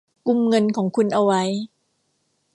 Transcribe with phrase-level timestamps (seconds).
[0.27, 1.43] กุมเงินของคุณเอาไว้